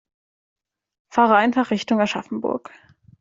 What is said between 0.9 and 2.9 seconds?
Fahre einfach Richtung Aschaffenburg